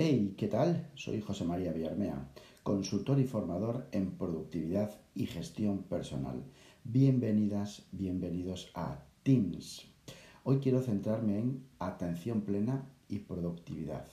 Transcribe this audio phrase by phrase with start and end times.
[0.00, 0.88] Hey, ¿qué tal?
[0.94, 2.30] Soy José María Villarmea,
[2.62, 6.44] consultor y formador en productividad y gestión personal.
[6.84, 9.88] Bienvenidas, bienvenidos a Teams.
[10.44, 14.06] Hoy quiero centrarme en atención plena y productividad.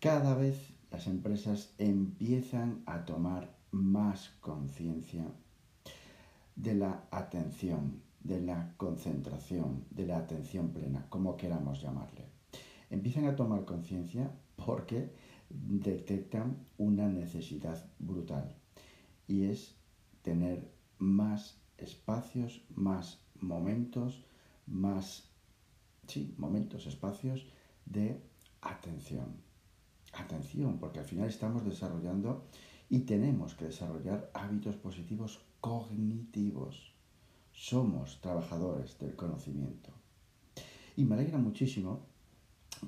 [0.00, 0.58] Cada vez
[0.90, 5.24] las empresas empiezan a tomar más conciencia
[6.56, 12.23] de la atención, de la concentración, de la atención plena, como queramos llamarle
[12.94, 15.12] empiezan a tomar conciencia porque
[15.50, 18.54] detectan una necesidad brutal
[19.26, 19.74] y es
[20.22, 24.24] tener más espacios, más momentos,
[24.66, 25.28] más,
[26.06, 27.46] sí, momentos, espacios
[27.84, 28.20] de
[28.62, 29.42] atención.
[30.12, 32.46] Atención, porque al final estamos desarrollando
[32.88, 36.92] y tenemos que desarrollar hábitos positivos cognitivos.
[37.52, 39.90] Somos trabajadores del conocimiento.
[40.96, 42.13] Y me alegra muchísimo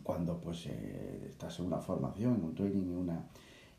[0.03, 3.27] cuando pues eh, estás en una formación, en un training, en una,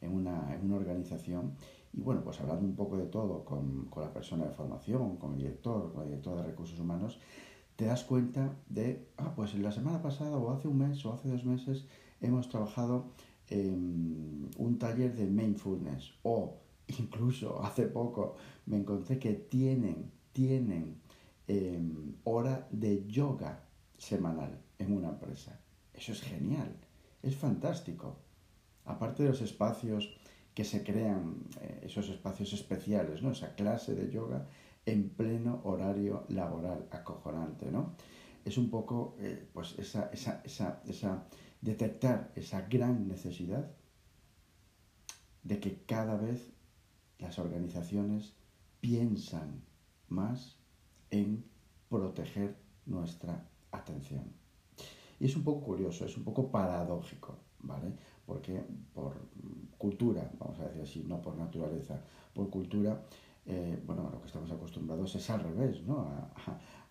[0.02, 1.54] en una, en una organización,
[1.94, 5.34] y bueno, pues hablando un poco de todo con, con, la persona de formación, con
[5.34, 7.20] el director, con el director de recursos humanos,
[7.76, 11.30] te das cuenta de, ah, pues la semana pasada o hace un mes o hace
[11.30, 11.86] dos meses
[12.22, 13.12] hemos trabajado
[13.50, 21.00] en un taller de mindfulness o incluso hace poco me encontré que tienen, tienen
[21.48, 23.64] em, hora de yoga
[23.98, 25.60] semanal en una empresa.
[25.98, 26.74] Eso es genial,
[27.24, 28.20] es fantástico.
[28.86, 30.16] Aparte de los espacios
[30.54, 33.32] que se crean, eh, esos espacios especiales, ¿no?
[33.32, 34.48] Esa clase de yoga
[34.86, 37.96] en pleno horario laboral, acojonante, ¿no?
[38.46, 41.28] Es un poco, eh, pues, esa, esa, esa, esa,
[41.62, 43.72] detectar esa gran necesidad
[45.44, 46.54] de que cada vez
[47.18, 48.36] las organizaciones
[48.80, 49.64] piensan
[50.08, 50.58] más
[51.10, 51.44] en
[51.90, 54.47] proteger nuestra atención.
[55.20, 57.94] Y es un poco curioso, es un poco paradójico, ¿vale?
[58.26, 59.14] Porque por
[59.78, 62.00] cultura, vamos a decir así, no por naturaleza,
[62.34, 63.02] por cultura,
[63.50, 66.06] eh, bueno, lo que estamos acostumbrados es al revés, ¿no?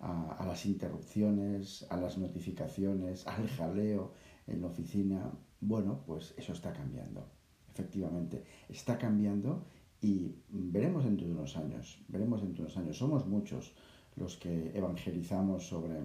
[0.01, 4.13] A, las interrupciones, a las notificaciones, al jaleo
[4.47, 5.31] en la oficina.
[5.61, 7.27] Bueno, pues eso está cambiando,
[7.71, 9.67] efectivamente, está cambiando
[10.01, 12.99] y veremos dentro de unos años, veremos dentro de unos años.
[12.99, 13.75] Somos muchos
[14.17, 16.01] los que evangelizamos sobre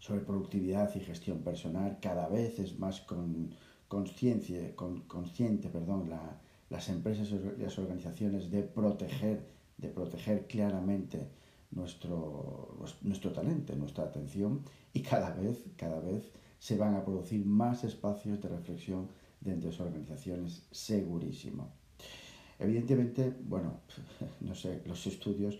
[0.00, 3.54] sobre productividad y gestión personal cada vez es más con,
[3.86, 6.40] consciente, con, consciente perdón, la,
[6.70, 9.46] las empresas y las organizaciones de proteger,
[9.76, 11.28] de proteger claramente
[11.70, 14.62] nuestro, nuestro talento, nuestra atención
[14.92, 19.08] y cada vez, cada vez se van a producir más espacios de reflexión
[19.40, 21.68] dentro de esas organizaciones, segurísimo.
[22.58, 23.80] Evidentemente, bueno,
[24.40, 25.58] no sé, los estudios,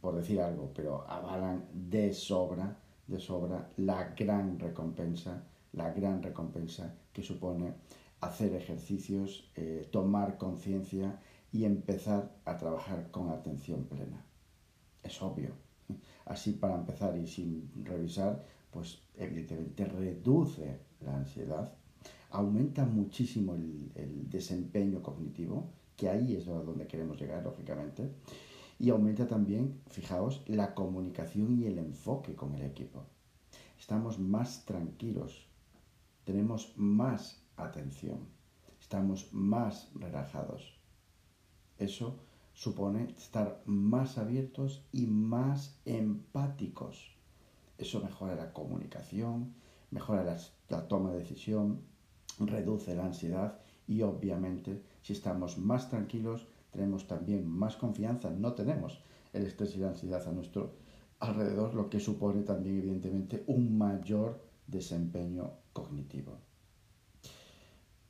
[0.00, 6.94] por decir algo, pero avalan de sobra de sobra la gran recompensa, la gran recompensa
[7.12, 7.74] que supone
[8.20, 11.20] hacer ejercicios, eh, tomar conciencia
[11.52, 14.24] y empezar a trabajar con atención plena.
[15.02, 15.50] Es obvio.
[16.24, 21.72] Así para empezar y sin revisar, pues evidentemente reduce la ansiedad,
[22.30, 28.10] aumenta muchísimo el desempeño cognitivo, que ahí es donde queremos llegar, lógicamente,
[28.78, 33.04] y aumenta también, fijaos, la comunicación y el enfoque con el equipo.
[33.78, 35.48] Estamos más tranquilos,
[36.24, 38.20] tenemos más atención,
[38.80, 40.78] estamos más relajados.
[41.78, 42.18] Eso
[42.52, 47.14] supone estar más abiertos y más empáticos.
[47.78, 49.54] Eso mejora la comunicación,
[49.90, 50.38] mejora la,
[50.68, 51.82] la, toma de decisión,
[52.38, 59.00] reduce la ansiedad y obviamente si estamos más tranquilos tenemos también más confianza, no tenemos
[59.32, 60.74] el estrés y la ansiedad a nuestro
[61.18, 66.38] alrededor, lo que supone también evidentemente un mayor desempeño cognitivo.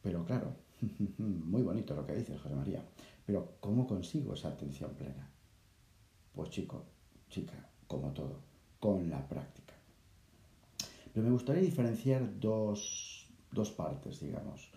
[0.03, 0.57] Pero claro,
[1.19, 2.85] muy bonito lo que dice José María,
[3.25, 5.31] pero ¿cómo consigo esa atención plena?
[6.35, 6.85] Pues chico,
[7.29, 8.41] chica, como todo,
[8.81, 9.75] con la práctica.
[11.13, 14.71] Pero me gustaría diferenciar dos, dos partes, digamos.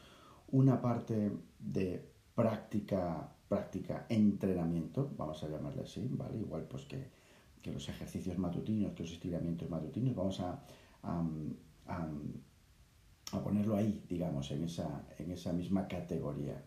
[0.52, 6.38] Una parte de práctica práctica, entrenamiento, vamos a llamarle así, ¿vale?
[6.38, 7.08] Igual pues que,
[7.62, 10.64] que los ejercicios matutinos, que los estiramientos matutinos, vamos a,
[11.04, 12.08] a,
[13.44, 16.64] ponerlo ahí, digamos, en esa, en esa misma categoría.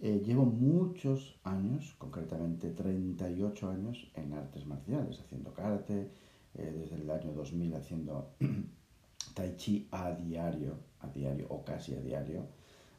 [0.00, 6.10] Eh, llevo muchos años, concretamente 38 años, en artes marciales, haciendo karate,
[6.54, 8.34] eh, desde el año 2000 haciendo
[9.34, 12.46] tai chi a diario, a diario o casi a diario,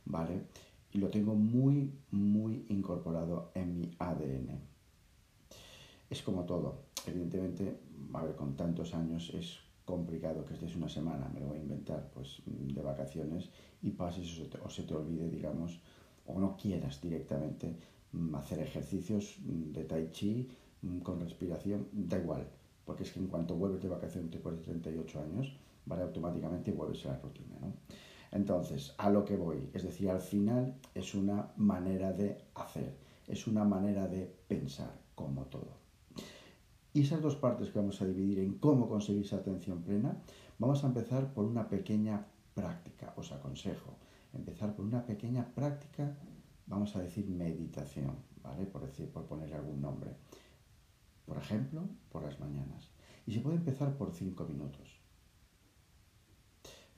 [0.06, 0.48] ¿vale?
[0.94, 4.60] Y lo tengo muy, muy incorporado en mi ADN.
[6.10, 6.84] Es como todo.
[7.08, 7.80] Evidentemente,
[8.14, 11.62] a ver, con tantos años es complicado que estés una semana, me lo voy a
[11.62, 13.50] inventar, pues de, vacaciones
[13.82, 15.82] y pases o se te, o se te olvide, digamos,
[16.28, 17.76] o no quieras directamente
[18.14, 20.48] mm, hacer ejercicios mm, de tai chi
[20.84, 22.48] mm, con respiración, da igual,
[22.86, 25.52] porque es que en cuanto vuelves de vacaciones después de 38 años,
[25.86, 27.74] vale, automáticamente vuelves a la rutina, ¿no?
[28.34, 32.98] Entonces, a lo que voy, es decir, al final es una manera de hacer,
[33.28, 35.78] es una manera de pensar, como todo.
[36.94, 40.18] Y esas dos partes que vamos a dividir en cómo conseguir esa atención plena,
[40.58, 42.26] vamos a empezar por una pequeña
[42.56, 43.98] práctica, os aconsejo,
[44.34, 46.18] empezar por una pequeña práctica,
[46.66, 48.66] vamos a decir meditación, ¿vale?
[48.66, 50.10] Por, decir, por poner algún nombre.
[51.28, 52.90] Por ejemplo, por las mañanas.
[53.28, 55.03] Y se puede empezar por cinco minutos.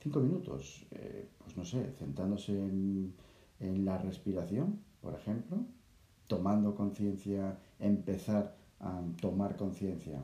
[0.06, 3.12] Cinco minutos, eh, pues no sé, centrándose en,
[3.84, 5.66] la respiración, por ejemplo,
[6.28, 10.22] tomando conciencia, empezar a tomar conciencia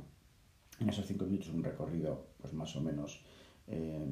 [0.79, 3.25] en esos cinco minutos, un recorrido, pues más o menos
[3.67, 4.07] eh,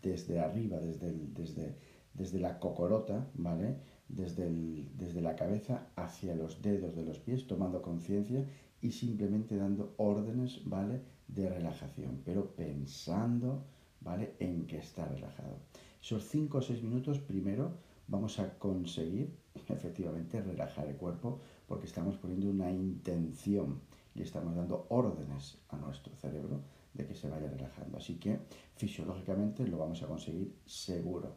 [0.00, 1.76] desde arriba, desde, desde,
[2.14, 3.76] desde la cocorota, ¿vale?
[4.08, 4.48] Desde,
[4.96, 8.46] desde la cabeza hacia los dedos de los pies, tomando conciencia
[8.80, 11.02] y simplemente dando órdenes, ¿vale?
[11.28, 13.66] De relajación, pero pensando,
[14.00, 14.34] ¿vale?
[14.38, 15.58] En que está relajado.
[16.02, 17.72] Esos 5 o 6 minutos, primero,
[18.08, 19.36] vamos a conseguir
[19.68, 23.80] efectivamente relajar el cuerpo porque estamos poniendo una intención
[24.14, 26.60] y estamos dando órdenes a nuestro cerebro
[26.94, 27.98] de que se vaya relajando.
[27.98, 28.40] Así que
[28.76, 31.36] fisiológicamente lo vamos a conseguir seguro.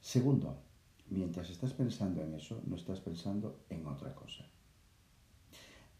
[0.00, 0.56] Segundo,
[1.10, 4.44] mientras estás pensando en eso, no estás pensando en otra cosa.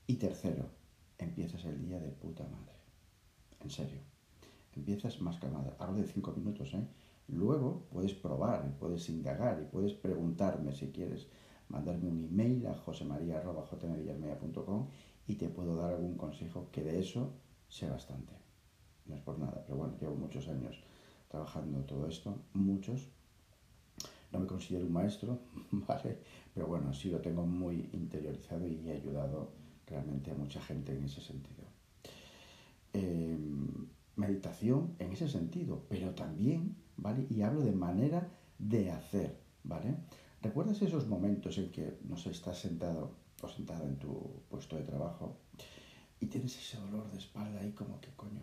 [0.06, 0.66] Y tercero,
[1.18, 2.72] empiezas el día de puta madre.
[3.60, 4.11] En serio.
[4.74, 5.76] Empiezas más calmada.
[5.78, 6.86] Hablo de cinco minutos, ¿eh?
[7.28, 11.28] Luego puedes probar, puedes indagar y puedes preguntarme si quieres,
[11.68, 14.88] mandarme un email a josemaria.jmvillarmea.com
[15.26, 17.32] y te puedo dar algún consejo que de eso
[17.68, 18.34] sé bastante.
[19.06, 20.82] No es por nada, pero bueno, llevo muchos años
[21.28, 23.08] trabajando todo esto, muchos.
[24.30, 25.38] No me considero un maestro,
[25.70, 26.18] ¿vale?
[26.54, 29.52] Pero bueno, sí lo tengo muy interiorizado y he ayudado
[29.86, 31.64] realmente a mucha gente en ese sentido.
[32.94, 33.51] Em,
[34.32, 37.26] meditación en ese sentido, pero también, ¿vale?
[37.28, 39.96] Y hablo de manera de hacer, ¿vale?
[40.40, 43.10] ¿Recuerdas esos momentos en que, no sé, estás sentado
[43.42, 45.36] o sentada en tu puesto de trabajo
[46.20, 48.42] y tienes ese dolor de espalda ahí como que, coño,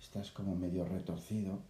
[0.00, 1.60] estás como medio retorcido?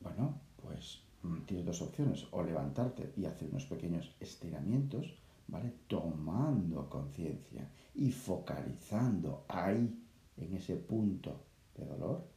[0.00, 5.14] Bueno, pues mm, tienes dos opciones, o levantarte y hacer unos pequeños estiramientos,
[5.48, 5.72] ¿vale?
[5.88, 10.00] Tomando conciencia y focalizando ahí,
[10.36, 11.44] en ese punto
[11.76, 12.33] de dolor,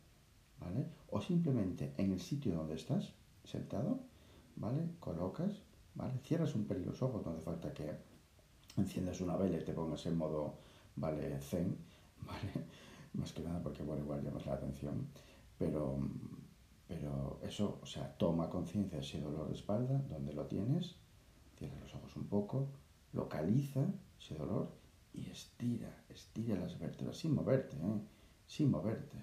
[0.60, 0.88] ¿vale?
[1.10, 3.14] O simplemente en el sitio donde estás,
[3.44, 4.00] sentado,
[4.56, 4.90] ¿vale?
[5.00, 5.54] Colocas,
[5.96, 6.20] ¿vale?
[6.24, 7.92] Cierras un pelín los ojos, no hace falta que
[8.76, 10.56] enciendas una vela y te pongas en modo,
[10.96, 11.40] ¿vale?
[11.40, 11.78] Zen,
[12.26, 12.66] ¿vale?
[13.14, 15.08] Más que nada porque, bueno, igual llamas la atención,
[15.58, 15.98] pero,
[16.88, 20.96] pero eso, o sea, toma conciencia de ese dolor de espalda, donde lo tienes,
[21.58, 22.68] cierra los ojos un poco,
[23.14, 23.86] localiza
[24.20, 24.72] ese dolor
[25.14, 28.02] y estira, estira las vértebras sin moverte, ¿eh?
[28.46, 29.18] sin moverte,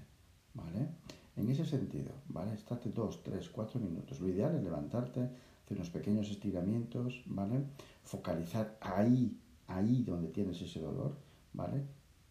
[0.55, 0.89] ¿vale?
[1.37, 2.55] En ese sentido, ¿vale?
[2.55, 4.21] Estate dos, tres, cuatro minutos.
[4.21, 5.21] Lo ideal es levantarte,
[5.65, 7.65] hacer unos pequeños estiramientos, ¿vale?
[8.03, 11.17] Focalizar ahí, ahí donde tienes ese dolor,
[11.53, 11.85] ¿vale?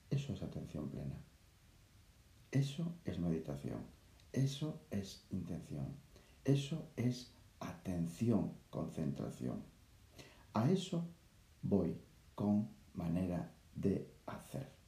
[0.09, 1.15] Eso es atención plena.
[2.51, 3.81] Eso es meditación.
[4.31, 5.88] Eso es intención.
[6.45, 9.63] Eso es atención, concentración.
[10.54, 11.04] A eso
[11.61, 11.97] voy
[12.35, 14.82] con manera de hacer.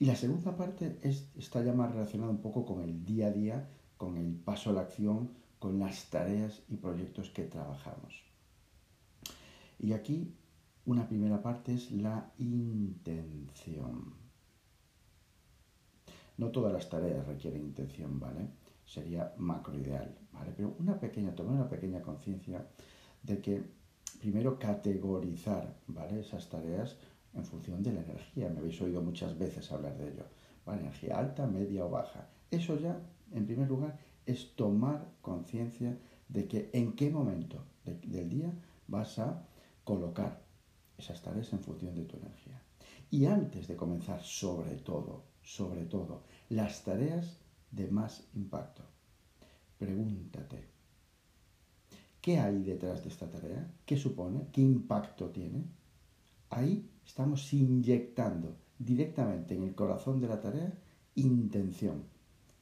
[0.00, 3.68] Y la segunda parte está ya más relacionada un poco con el día a día,
[3.96, 8.22] con el paso a la acción, con las tareas y proyectos que trabajamos.
[9.80, 10.34] Y aquí
[10.84, 14.14] una primera parte es la intención.
[16.36, 18.48] No todas las tareas requieren intención, ¿vale?
[18.86, 20.52] Sería macro ideal, ¿vale?
[20.56, 22.64] Pero una pequeña, tomar una pequeña conciencia
[23.24, 23.62] de que
[24.20, 26.20] primero categorizar, ¿vale?
[26.20, 26.96] Esas tareas
[27.38, 28.48] en función de la energía.
[28.48, 30.24] Me habéis oído muchas veces hablar de ello.
[30.66, 32.28] Energía alta, media o baja.
[32.50, 33.00] Eso ya,
[33.32, 38.52] en primer lugar, es tomar conciencia de que en qué momento del día
[38.86, 39.46] vas a
[39.84, 40.42] colocar
[40.98, 42.60] esas tareas en función de tu energía.
[43.10, 47.38] Y antes de comenzar, sobre todo, sobre todo, las tareas
[47.70, 48.82] de más impacto,
[49.78, 50.66] pregúntate,
[52.20, 53.72] ¿qué hay detrás de esta tarea?
[53.86, 54.48] ¿Qué supone?
[54.52, 55.64] ¿Qué impacto tiene?
[56.50, 60.72] Ahí estamos inyectando directamente en el corazón de la tarea
[61.14, 62.04] intención.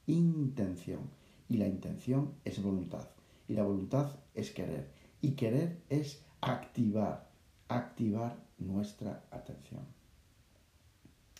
[0.07, 1.09] Intención.
[1.49, 3.07] Y la intención es voluntad.
[3.47, 4.91] Y la voluntad es querer.
[5.21, 7.29] Y querer es activar,
[7.67, 9.85] activar nuestra atención.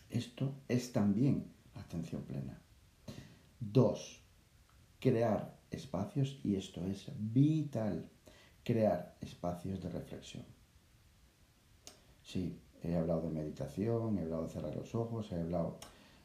[0.10, 2.62] Esto es también atención plena.
[3.60, 4.22] Dos,
[5.00, 8.10] crear espacios, y esto es vital,
[8.64, 10.57] crear espacios de reflexión.
[12.28, 15.78] Sí, he hablado de meditación, he hablado de cerrar los ojos, he hablado,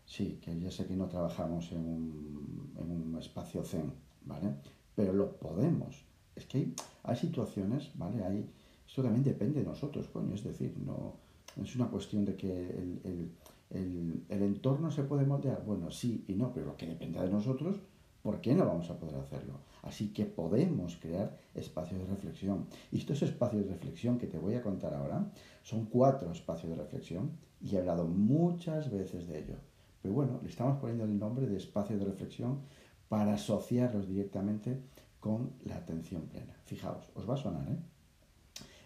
[0.05, 3.93] sí, que ya sé que no trabajamos en un, en un espacio zen,
[4.25, 4.49] ¿vale?
[4.97, 6.05] Pero lo podemos.
[6.35, 8.25] Es que hay, hay situaciones, ¿vale?
[8.25, 8.51] Hay,
[8.85, 11.15] esto también depende de nosotros, coño, es decir, no
[11.61, 13.31] es una cuestión de que el,
[13.71, 15.63] el, el, entorno se puede moldear.
[15.65, 17.77] Bueno, sí y no, pero lo que depende de nosotros
[18.23, 19.55] ¿Por qué no vamos a poder hacerlo?
[19.83, 22.67] Así que podemos crear espacios de reflexión.
[22.93, 25.31] Y estos espacios de reflexión que te voy a contar ahora
[25.63, 29.57] son cuatro espacios de reflexión y he hablado muchas veces de ello.
[30.01, 32.61] Pero bueno, le estamos poniendo el nombre de espacios de reflexión
[33.09, 34.81] para asociarlos directamente
[35.21, 36.55] con la atención plena.
[36.65, 37.79] Fijaos, os va a sonar, ¿eh?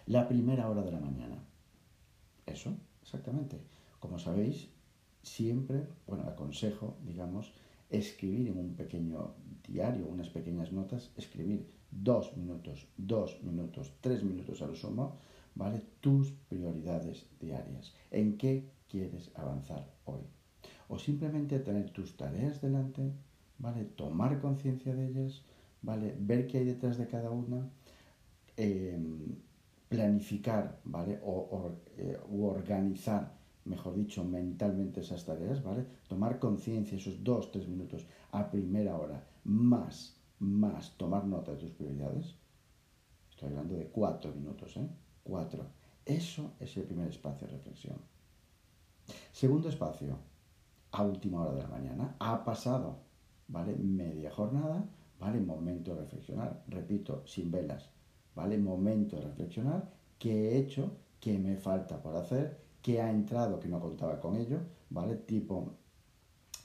[0.07, 1.43] La primera hora de la mañana.
[2.45, 3.59] Eso, exactamente.
[3.99, 4.69] Como sabéis,
[5.21, 7.53] siempre, bueno, aconsejo, digamos,
[7.89, 9.35] escribir en un pequeño
[9.67, 15.17] diario, unas pequeñas notas, escribir dos minutos, dos minutos, tres minutos a lo sumo,
[15.55, 15.81] ¿vale?
[16.01, 17.93] Tus prioridades diarias.
[18.11, 20.21] ¿En qué quieres avanzar hoy?
[20.89, 23.11] O simplemente tener tus tareas delante,
[23.57, 23.83] ¿vale?
[23.83, 25.43] Tomar conciencia de ellas,
[25.81, 26.15] ¿vale?
[26.19, 27.69] Ver qué hay detrás de cada una,
[28.55, 29.35] em,
[29.89, 31.19] planificar, ¿vale?
[31.23, 35.85] O, eh, organizar mejor dicho, mentalmente esas tareas, ¿vale?
[36.07, 41.71] Tomar conciencia esos dos, tres minutos a primera hora, más, más tomar nota de tus
[41.71, 42.35] prioridades.
[43.29, 44.89] Estoy hablando de cuatro minutos, ¿eh?
[45.23, 45.67] Cuatro.
[46.05, 47.97] Eso es el primer espacio de reflexión.
[49.31, 50.17] Segundo espacio,
[50.91, 52.99] a última hora de la mañana, ha pasado,
[53.47, 53.75] ¿vale?
[53.75, 55.39] Media jornada, ¿vale?
[55.39, 56.63] Momento de reflexionar.
[56.67, 57.89] Repito, sin velas,
[58.35, 58.57] ¿vale?
[58.57, 59.91] Momento de reflexionar.
[60.17, 60.97] ¿Qué he hecho?
[61.19, 62.66] ¿Qué me falta por hacer?
[62.87, 65.17] Que ha entrado que no contaba con ello, ¿vale?
[65.17, 65.73] Tipo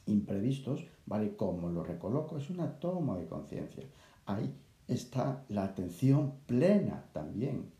[0.07, 1.35] imprevistos, ¿vale?
[1.35, 3.85] Como lo recoloco, es una toma de conciencia.
[4.27, 4.55] Ahí
[4.87, 7.73] está la atención plena también,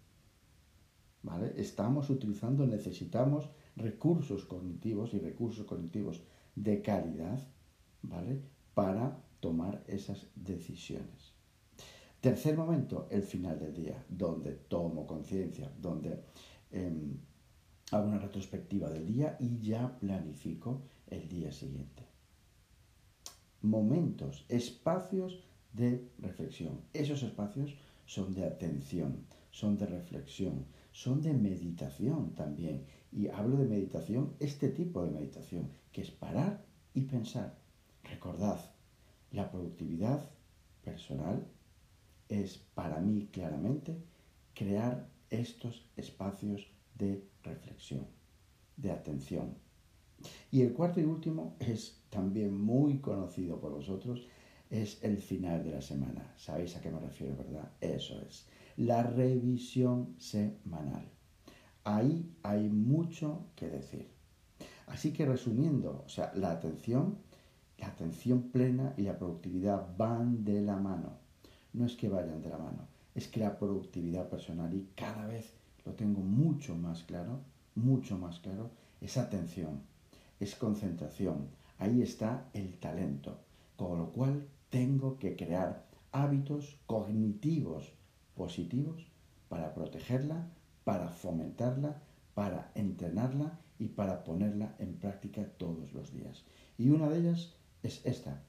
[1.23, 1.53] ¿vale?
[1.57, 6.21] Estamos utilizando, necesitamos recursos cognitivos y recursos cognitivos
[6.57, 7.39] de calidad,
[8.03, 8.43] ¿vale?
[8.75, 11.33] Para tomar esas decisiones.
[12.21, 16.25] Tercer momento, el final del día, donde tomo conciencia, donde
[16.73, 17.21] em,
[17.93, 22.03] hago una retrospectiva del día y ya planifico el día siguiente.
[23.61, 26.81] Momentos, espacios de reflexión.
[26.95, 32.87] Esos espacios son de atención, son de reflexión, son de meditación también.
[33.13, 37.59] Y hablo de meditación, este tipo de meditación, que es parar y pensar.
[38.05, 38.59] Recordad,
[39.31, 40.31] la productividad
[40.83, 41.47] personal
[42.29, 44.03] es para mí claramente
[44.55, 46.67] crear estos espacios
[47.03, 48.07] de reflexión,
[48.77, 49.55] de atención.
[50.53, 54.29] Y el cuarto y último es también muy conocido por vosotros,
[54.71, 56.33] es el final de la semana.
[56.37, 57.73] ¿Sabéis a qué me refiero, verdad?
[57.81, 58.47] Eso es.
[58.77, 61.07] La revisión semanal.
[61.85, 64.09] Ahí hay mucho que decir.
[64.87, 67.19] Así que resumiendo, o sea, la atención,
[67.79, 71.19] la atención plena y la productividad van de la mano.
[71.73, 75.53] No es que vayan de la mano, es que la productividad personal y cada vez
[76.63, 77.41] mucho más claro,
[77.75, 79.81] mucho más claro, es atención,
[80.39, 81.49] es concentración.
[81.81, 83.41] Ahí está el talento.
[83.77, 87.91] Con lo cual tengo que crear hábitos cognitivos
[88.37, 89.05] positivos
[89.49, 90.47] para protegerla,
[90.85, 92.01] para fomentarla,
[92.33, 96.45] para entrenarla y para ponerla en práctica todos los días.
[96.79, 98.41] Y una de ellas es esta,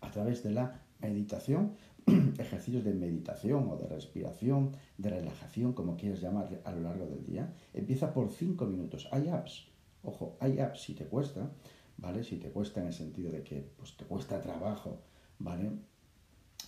[0.00, 1.72] a través de la meditación,
[2.38, 7.24] ejercicios de meditación o de respiración, de relajación, como quieras llamar a lo largo del
[7.24, 9.08] día, empieza por 5 minutos.
[9.12, 9.68] Hay apps,
[10.02, 11.50] ojo, hay apps si te cuesta,
[11.98, 12.24] ¿vale?
[12.24, 15.00] Si te cuesta en el sentido de que pues, te cuesta trabajo,
[15.38, 15.70] ¿vale?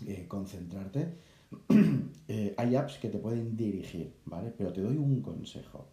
[0.07, 1.15] Eh, concentrarte,
[2.29, 4.53] eh, hay apps que te pueden dirigir, ¿vale?
[4.57, 5.89] Pero te doy un consejo,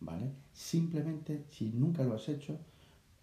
[0.00, 0.30] ¿vale?
[0.52, 2.58] Simplemente, si nunca lo has hecho,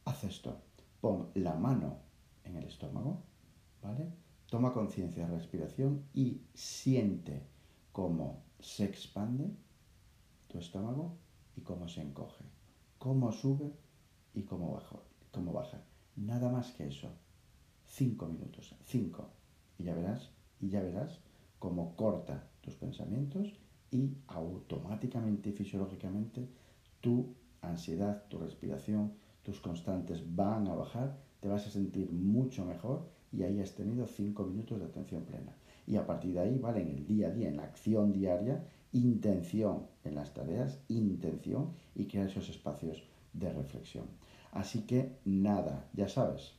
[0.06, 0.58] haz esto.
[1.02, 1.98] Pon la mano
[2.44, 3.22] en el estómago,
[3.82, 4.25] ¿vale?
[4.56, 7.44] Toma conciencia de respiración y siente
[7.92, 9.52] cómo se expande
[10.48, 11.18] tu estómago
[11.58, 12.46] y cómo se encoge,
[12.98, 13.74] cómo sube
[14.34, 14.80] y cómo.
[15.34, 15.82] Cómo baja.
[16.16, 17.10] Nada más que eso.
[17.86, 19.28] Cinco minutos, cinco.
[19.78, 20.30] Y ya verás,
[20.62, 21.20] y ya verás
[21.60, 23.60] cómo corta tus pensamientos
[23.92, 26.48] y automáticamente y fisiológicamente
[27.02, 33.15] tu ansiedad, tu respiración, tus constantes van a bajar, te vas a sentir mucho mejor
[33.36, 35.56] y ahí has tenido cinco minutos de atención plena.
[35.88, 36.82] Y a partir de ahí, ¿vale?
[36.82, 42.06] En el día a día, en la acción diaria, intención en las tareas, intención y
[42.06, 44.06] crear esos espacios de reflexión.
[44.52, 46.54] Así que nada, ya sabes,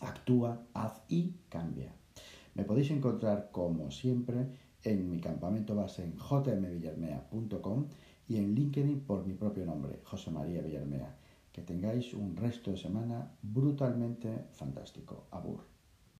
[0.00, 1.92] actúa, haz y cambia.
[2.54, 4.46] Me podéis encontrar como siempre
[4.84, 7.86] en mi campamento base en jmvillarmea.com
[8.28, 11.16] y en LinkedIn por mi propio nombre, José María Villarmea.
[11.52, 15.26] Que tengáis un resto de semana brutalmente fantástico.
[15.32, 15.69] Abur.